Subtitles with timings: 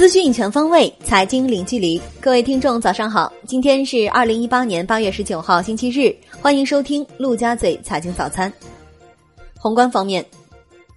[0.00, 2.00] 资讯全方位，财经零距离。
[2.22, 3.30] 各位听众，早上好！
[3.46, 6.10] 今天是二零一八年八月十九号，星期日。
[6.40, 8.50] 欢迎收听陆家嘴财经早餐。
[9.58, 10.24] 宏观方面，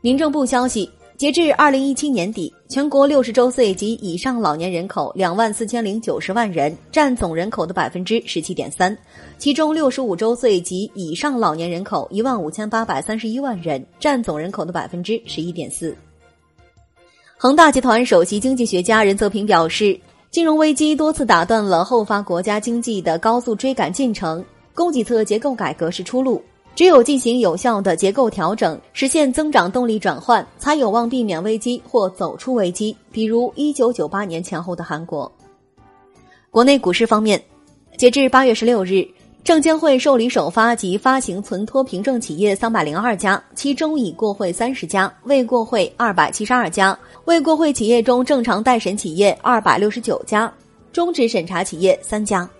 [0.00, 8.96] 民政部消息，截至二零一七年底，全国六十周岁及以上老年人口两万四千零九十万人，占总人口的百分之十七点三。
[9.36, 15.94] 其中，六十五周岁及以上老年人口一万五千八百三十一万人，占总人口的百分之十一点四。
[17.38, 20.00] 恒大集团首席经济学家任泽平表示，
[20.30, 24.42] 金融危机多次打断了后发国家经济的高速追赶进程，
[24.74, 26.42] 供给侧结构改革是出路。
[26.74, 32.96] 只有进行有效的结构调整，实现增长动力转换，才有望避免危机或走出危机。
[33.12, 35.30] 比如一九九八年前后的韩国。
[36.50, 37.42] 国内股市方面，
[37.98, 39.06] 截至八月十六日。
[39.46, 46.98] 证监会受理首发及发行存托凭证企业三百零二家，其中已过会三十家，未过会二百七十二家。
[47.26, 50.52] 未过会企业中，正常待审企业二百六十九家，
[50.92, 52.50] 终止审查企业三家。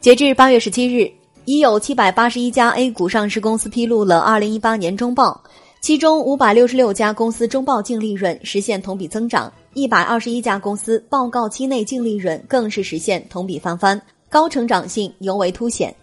[0.00, 1.08] 截至八月十七日，
[1.44, 5.40] 已有七百八十一家 A 股上市公司披露了二零一八年中报，
[5.80, 14.02] 其中五百六十六家公司中报净利润实现同比增长，一百二十一家公司报告期内净利润更是实现同比翻番。
[14.28, 15.94] 高成长性尤为凸显。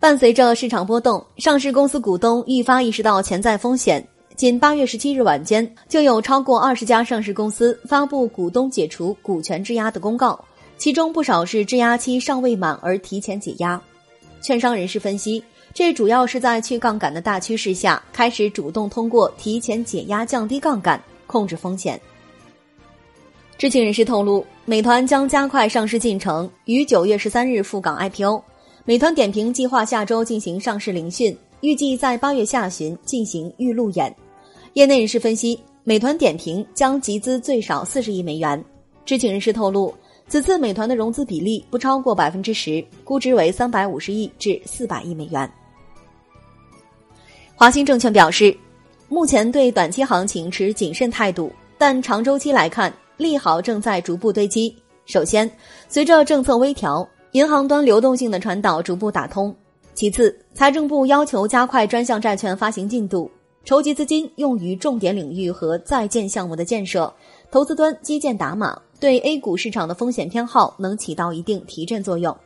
[0.00, 4.04] 伴随着市场波动，上市公司股东愈发意识到潜在风险。
[4.34, 10.42] 仅八月十七日晚间，就有超过二十家上市公司发布股东解除股权质押的公告，
[10.76, 13.80] 其中不少是质押期尚未满而提前解押。
[14.40, 22.00] 券商人士分析，这主要是在去杠杆的大趋势下，开始主动通过提前解押降低杠杆，控制风险。
[23.62, 28.42] 知情人士透露，美团将加快上市进程，于九月十三日赴港 IPO。
[28.84, 34.12] 美团点评计划下周进行上市聆讯，预计在八月下旬进行预路演。
[34.72, 38.64] 业内人士分析，美团点评将集资最少四十亿美元。
[39.04, 39.94] 知情人士透露，
[40.26, 45.48] 此次美团的融资比例不超过百分之十，估值为三百五十亿至四百亿美元。
[47.54, 48.52] 华兴证券表示，
[49.08, 52.92] 目前对短期行情持谨慎态度，但长周期来看。
[53.16, 54.74] 利好正在逐步堆积。
[55.04, 55.50] 首先，
[55.88, 59.52] 随着政策微调，银行端流动性的传导逐步打通；
[59.94, 63.30] 其次，财政部要求加快专项债券发行进度，
[63.64, 67.12] 筹集资金用于重点领域和在建项目的建设，
[67.50, 72.36] 投资端基建打码，对 A 股市场的风险偏好能起到一定提振作用。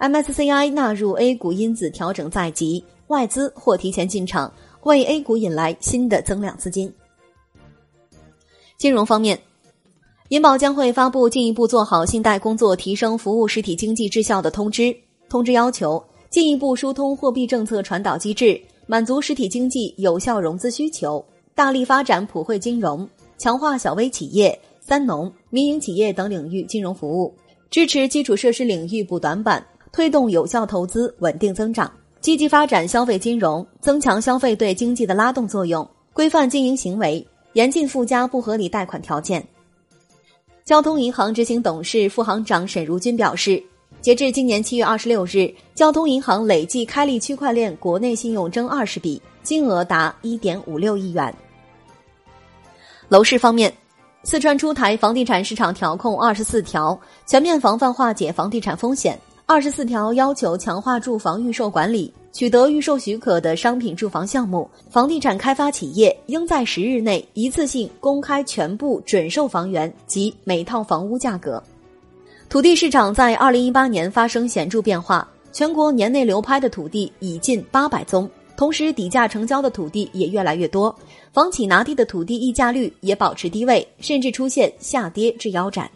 [0.00, 4.52] MSCI 纳入 A 股因子调整在即，外资或提前进场，
[4.82, 6.92] 为 A 股引来新的增量资金。
[8.76, 9.38] 金融方面。
[10.32, 14.96] 银保将会发布进一步做好信贷工作、提升服务实体经济质效的通知。
[15.28, 21.22] 通知要求进一步疏通货币政策传导机制，满足实体经济有效融资需求，
[21.54, 23.06] 大力发展普惠金融，
[23.36, 27.34] 强化小微企业、三农、民营企业等领域金融服务，
[27.68, 31.92] 支持基础设施领域补短板，推动有效投资稳定增长，
[32.22, 37.22] 积极发展消费金融，增强消费对经济的拉动作用，规范经营行为，
[37.52, 39.46] 严禁附加不合理贷款条件。
[40.72, 43.62] 交通银行执行董事、副行长沈如军表示，
[44.00, 51.34] 截至今年七月二十六日，交通银行累计开立区块链国内信用证二十笔，金额达一点五六亿元。
[53.10, 53.70] 楼市方面，
[54.24, 59.20] 四川出台房地产市场调控二十四条，全面防范化解房地产风险。
[59.46, 62.12] 二十四条要求强化住房预售管理。
[62.32, 71.62] 取得预售许可的商品住房项目，房地产开发企业应在十日内一次性公开全部准售房源及每套房屋价格。
[72.48, 78.26] 土地市场在二零一八年发生显著变化，全国年内流拍的土地已近八百宗，
[78.56, 80.94] 同时底价成交的土地也越来越多，
[81.34, 85.90] 房企拿地的土地溢价率也保持低位，甚至出现下跌至腰斩。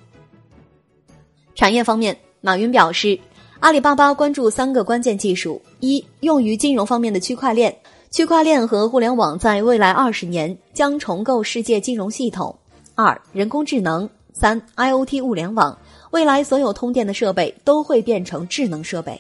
[1.55, 3.19] 产业方面，马云表示。
[3.61, 7.75] 阿里巴巴关注三个关键技术：一、用于金融方面的区块链，
[8.11, 12.55] 区块链和互联网在未来二十年将重构世界金融系统；
[12.95, 15.77] 二、人工智能；三、IOT 物联网，
[16.11, 19.19] 未来所有通电的设备都会变成智能设备。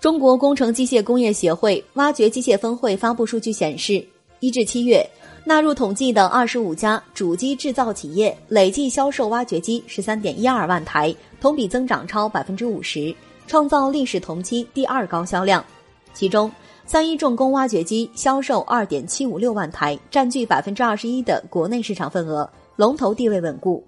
[0.00, 4.04] 中国工程机械工业协会挖掘机械分会发布数据显示，
[4.40, 5.08] 一至七月
[5.44, 13.14] 纳入统计的二十五家主机制造企业累计销售挖掘机十三点一二万台，同比增长超百分之五十。
[13.48, 15.64] 创造历史同期第二高销量，
[16.12, 16.52] 其中
[16.84, 23.82] 三一重工挖掘机销售二点七五六万台，占据百分之二十一的国内市场份额，龙头地位稳固。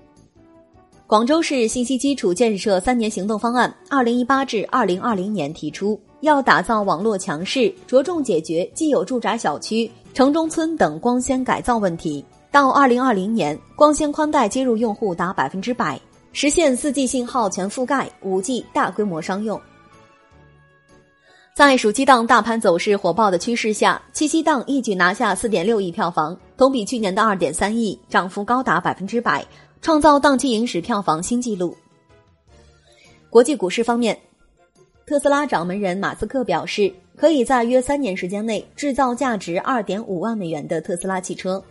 [1.07, 16.01] 广州市信息基础建设三年行动方案（二零一八至二零二零年）提出，要打造网络强势，着重解决既有住宅小区、城中村等光纤改造问题，到二零二零年，光纤宽带接入用户达百分之百，
[16.33, 19.61] 实现四 G 信号全覆盖，五 G 大规模商用。
[21.55, 29.45] 在暑期档大盘走势火爆的趋势下，七夕档一举拿下四点六亿票房，同比去年的二点三亿，涨幅高达百分之百，
[29.83, 31.77] 创造档期影史票房新纪录。
[33.29, 34.19] 国际股市方面，
[35.05, 41.63] 特斯拉掌门人马斯克表示，可以在约三年时间内制造价值二点五万美元的特斯拉汽车。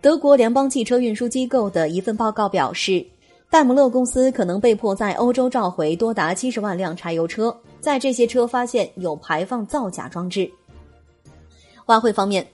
[0.00, 3.06] 德国联邦汽车运输机构的一份报告表示，
[3.52, 7.54] 戴姆勒公司可能被迫在欧洲召回多达七十万辆柴油车。
[7.80, 10.50] 在这些车发现有排放造假装置。
[11.84, 12.46] 外汇方面，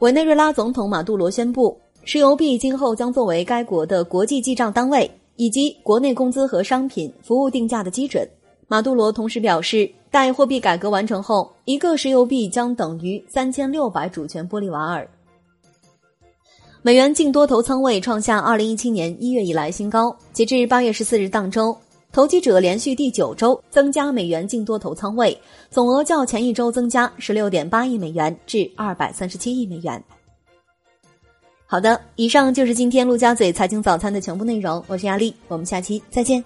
[0.00, 8.28] 委内瑞拉总统马杜罗宣布，石油币今后将作为该国的国际记账单位以及国内工资和商品服务定价的基准。
[8.66, 15.08] 马杜罗同时表示，待货币改革完成后，一个石油币将等于三千六百主权玻利瓦尔。
[16.86, 21.76] 美元净多头仓位创下二零一七年一月以来新高，截至八月十四日当周。
[22.12, 25.36] 投机者连续第九周增加美元净多头仓位，
[25.68, 30.00] 总额较前一周增加十六点八亿美元至二百三十七亿美元。
[31.66, 36.44] 好的，以上就是今天陆家嘴财经早餐的全部内容，我是压力，我们下期再见。